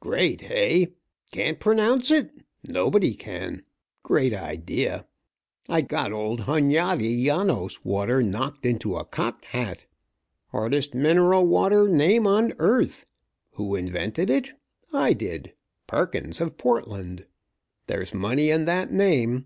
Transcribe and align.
"Great, 0.00 0.40
hey? 0.40 0.94
Can't 1.34 1.60
pronounce 1.60 2.10
it? 2.10 2.30
Nobody 2.66 3.12
can. 3.12 3.62
Great 4.02 4.32
idea. 4.32 5.04
Got 5.68 6.12
old 6.14 6.40
Hunyadi 6.44 7.22
Janos 7.26 7.84
water 7.84 8.22
knocked 8.22 8.64
into 8.64 8.96
a 8.96 9.04
cocked 9.04 9.44
hat. 9.44 9.86
Hardest 10.46 10.94
mineral 10.94 11.44
water 11.44 11.86
name 11.88 12.26
on 12.26 12.54
earth. 12.58 13.04
Who 13.56 13.74
invented 13.74 14.30
it? 14.30 14.54
I 14.94 15.12
did. 15.12 15.52
Perkins 15.86 16.40
of 16.40 16.56
Portland. 16.56 17.26
There's 17.86 18.14
money 18.14 18.48
in 18.48 18.64
that 18.64 18.90
name. 18.90 19.44